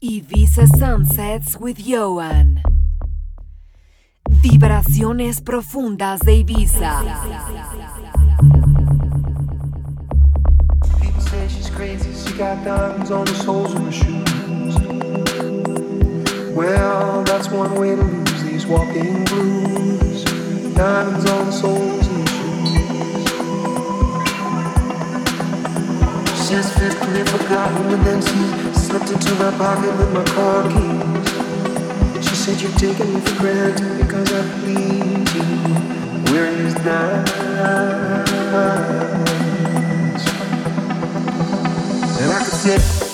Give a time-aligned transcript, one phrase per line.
[0.00, 2.62] Ibiza Sunsets with Ioan.
[4.28, 7.02] Vibraciones profundas de Ibiza.
[11.00, 14.78] People say she's crazy, she got diamonds on the soles of her shoes.
[16.54, 20.24] Well, that's one way to lose these walking blues.
[20.74, 22.07] Diamonds on the soles
[26.48, 32.26] Says physically forgotten, and then she slipped into my pocket with my car keys.
[32.26, 35.42] She said you're taking me for granted because I please you.
[36.32, 37.28] Where is that?
[42.18, 43.07] and I could sit.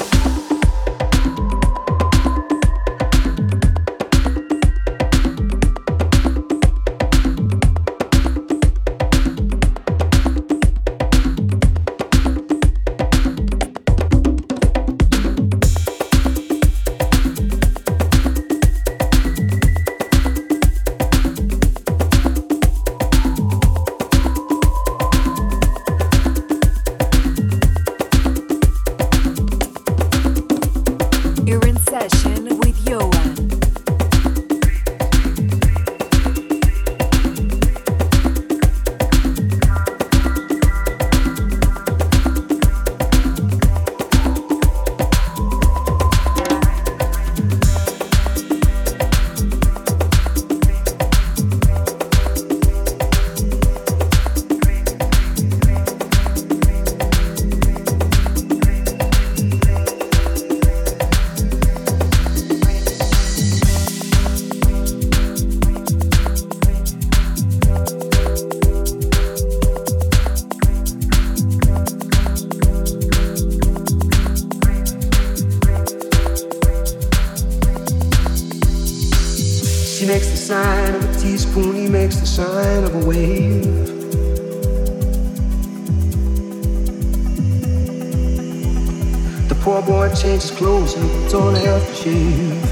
[90.25, 92.63] Change his clothes and puts on a shave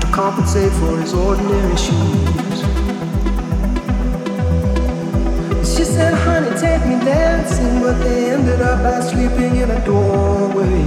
[0.00, 2.60] to compensate for his ordinary shoes.
[5.76, 10.84] She said, honey, take me dancing, but they ended up by sleeping in a doorway.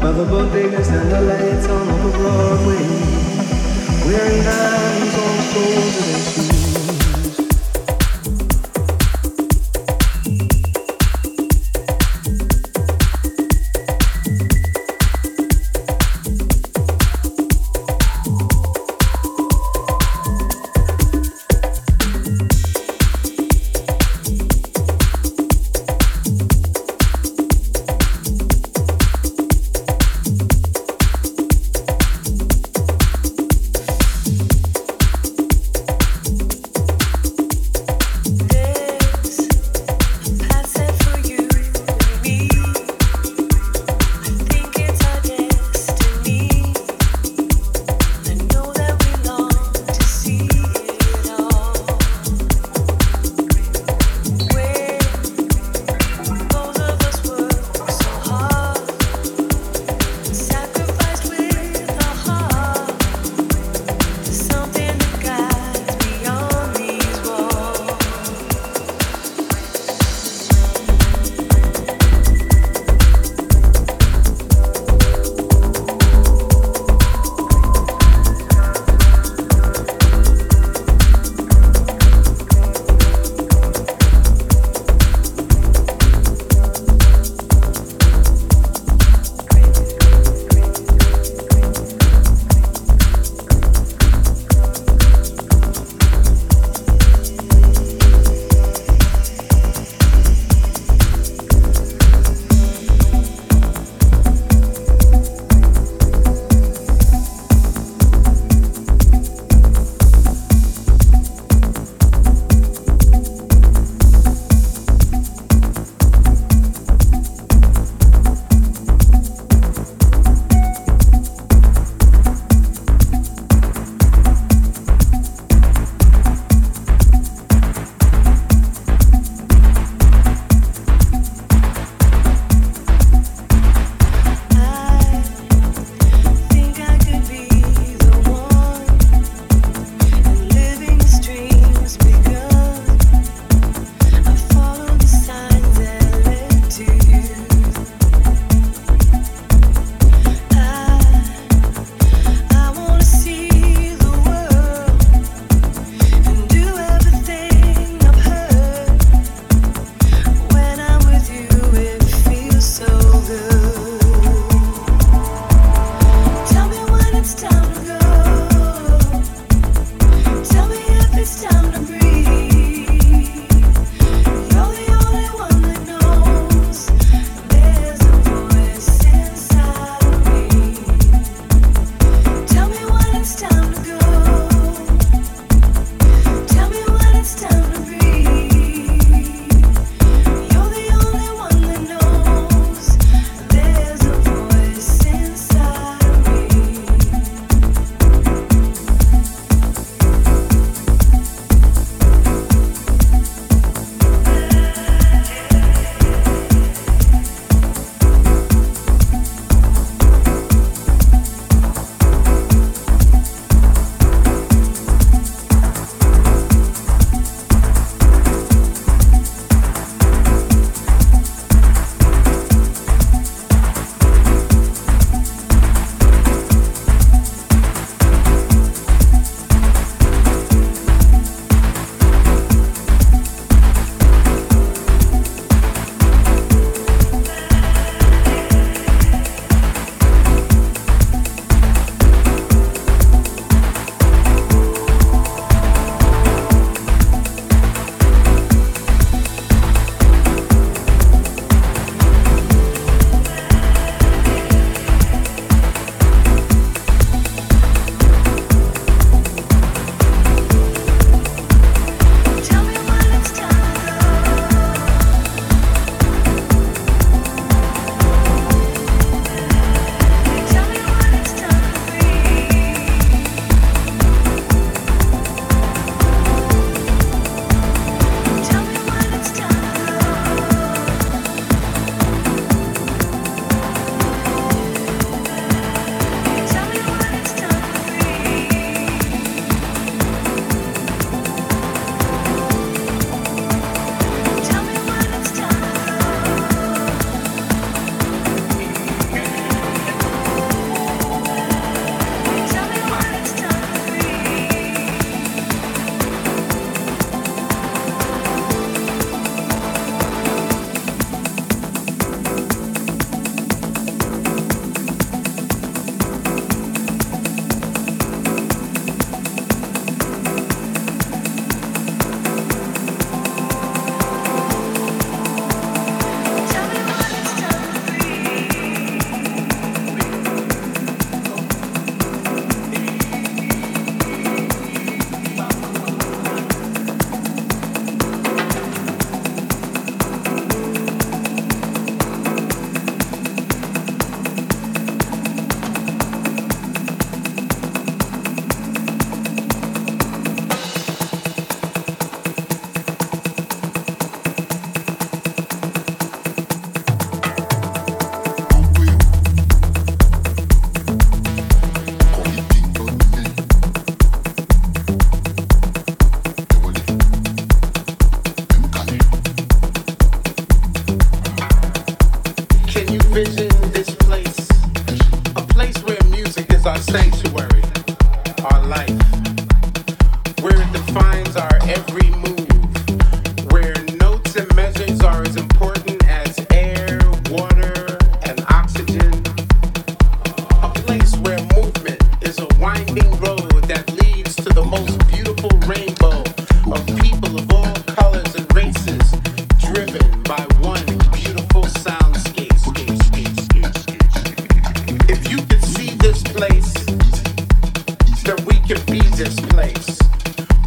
[0.00, 2.84] By the bodegas and the lights on over Broadway,
[4.06, 6.31] wearing diamonds on the soles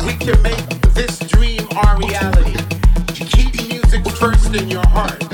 [0.05, 2.55] We can make this dream our reality.
[3.13, 5.24] Keep music first in your heart.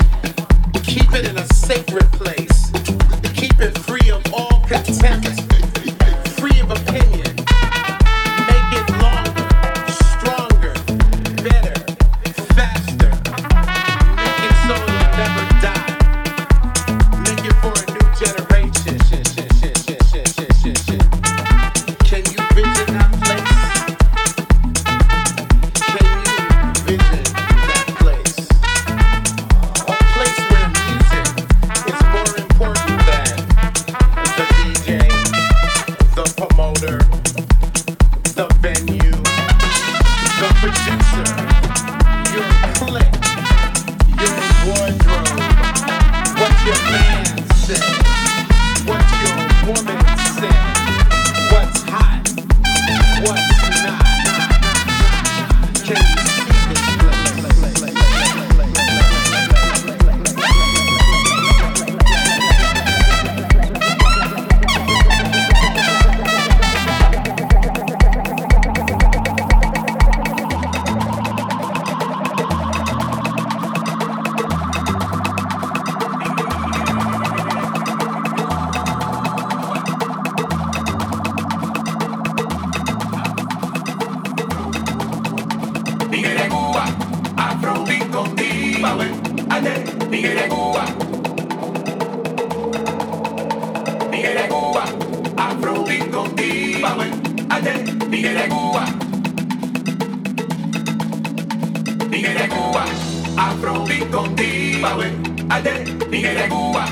[106.62, 106.84] Cuba.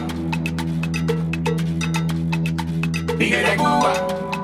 [3.19, 3.93] Tigre de Cuba,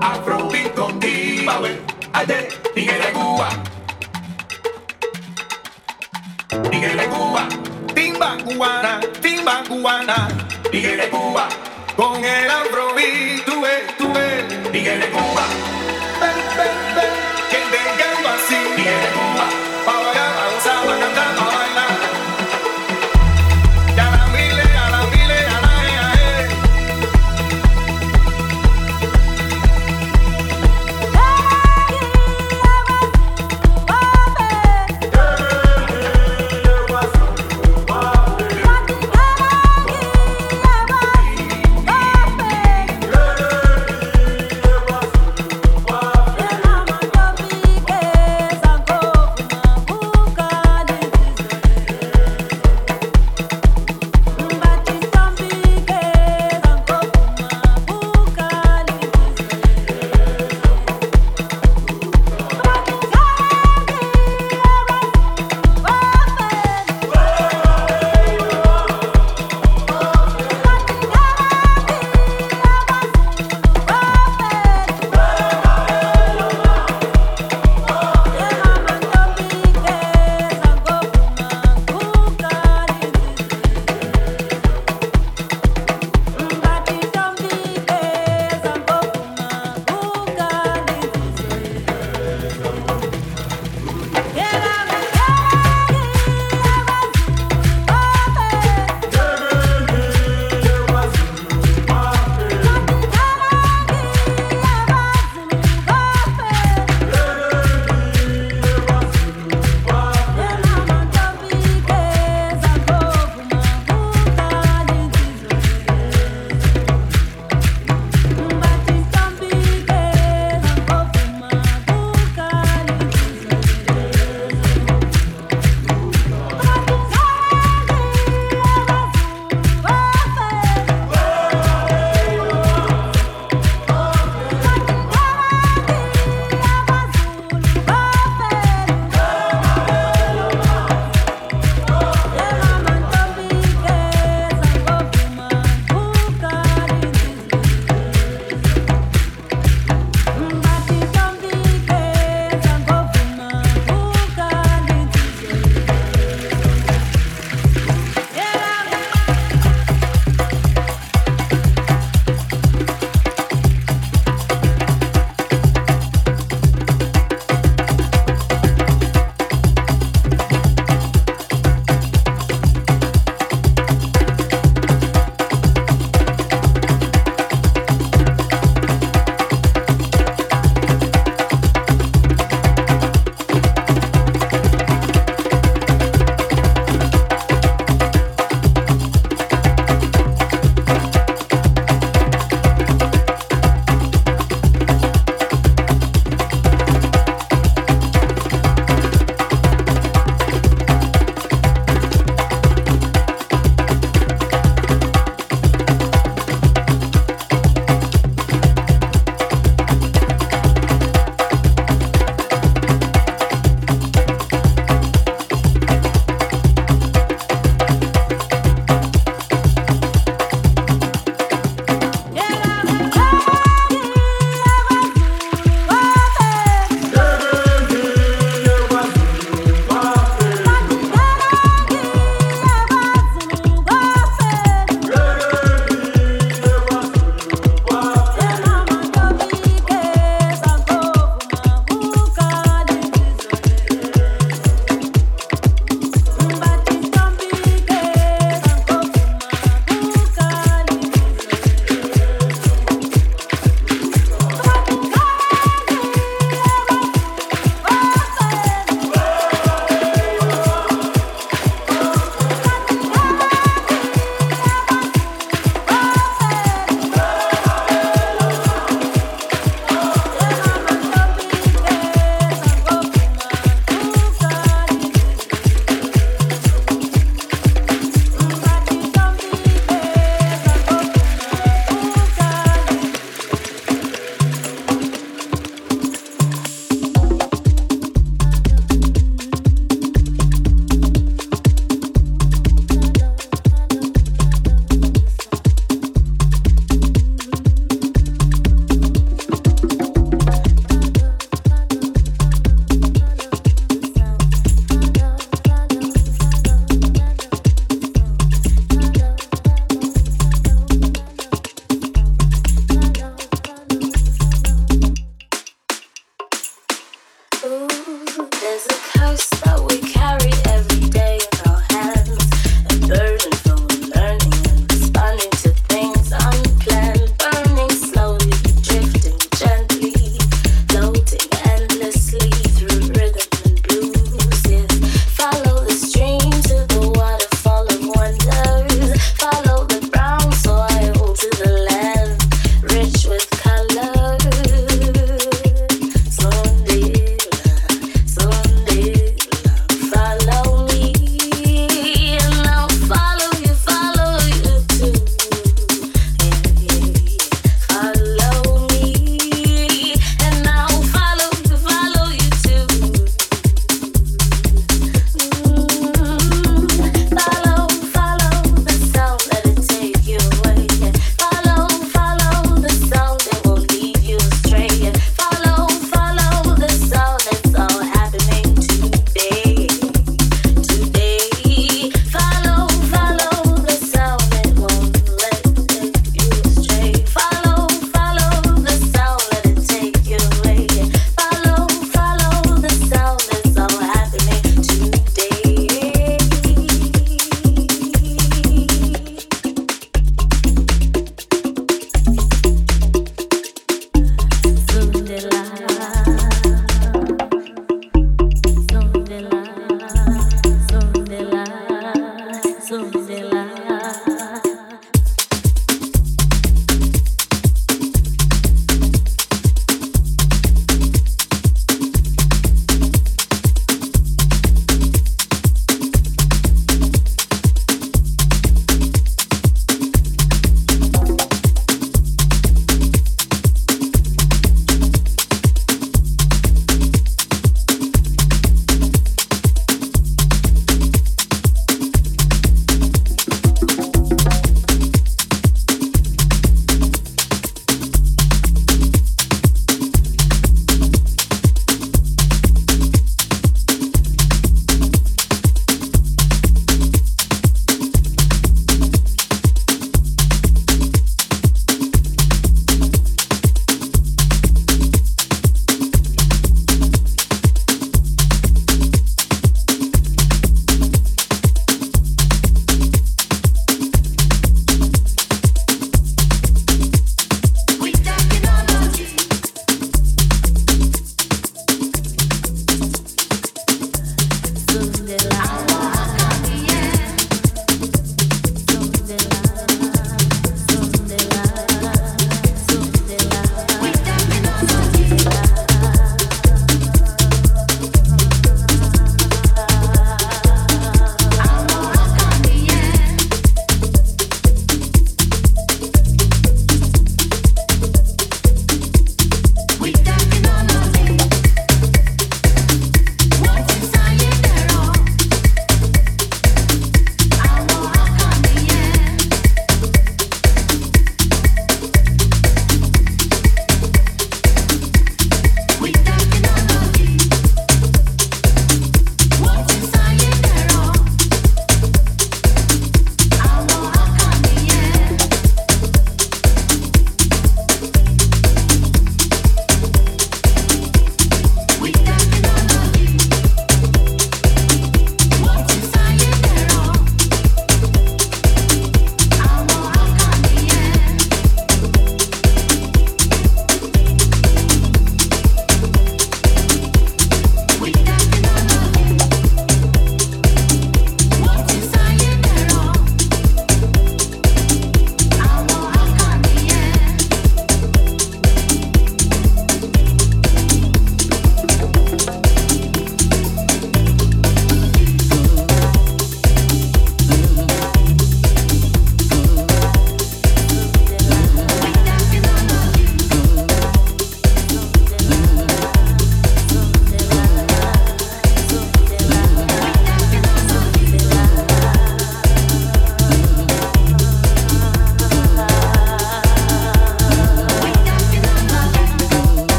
[0.00, 1.82] Afrobeat con D-Power.
[2.12, 3.48] Ayer, Tigre de Cuba.
[6.70, 7.48] Tigre de Cuba,
[7.92, 10.28] timba cubana, timba cubana.
[10.70, 11.48] Tigre de Cuba,
[11.96, 14.44] con el Afrobeat, tú ves, tú ves.
[14.70, 15.44] Tigre de Cuba,
[16.22, 17.14] ven, ven, ven,
[17.50, 18.58] que te llamo así.
[18.76, 19.44] Tigre de Cuba,
[19.86, 20.26] para allá,
[20.64, 21.45] vamos a cantar.